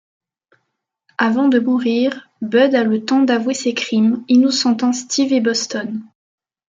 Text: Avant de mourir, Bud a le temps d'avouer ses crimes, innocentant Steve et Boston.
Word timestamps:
Avant 1.19 1.47
de 1.47 1.59
mourir, 1.59 2.27
Bud 2.41 2.73
a 2.73 2.83
le 2.83 3.05
temps 3.05 3.21
d'avouer 3.21 3.53
ses 3.53 3.75
crimes, 3.75 4.25
innocentant 4.29 4.93
Steve 4.93 5.31
et 5.31 5.41
Boston. 5.41 6.01